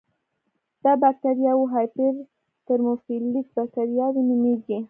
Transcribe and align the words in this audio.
دا 0.83 0.91
بکټریاوې 1.01 1.65
هایپر 1.73 2.13
ترموفیلیک 2.67 3.47
بکټریاوې 3.57 4.21
نومېږي. 4.29 4.77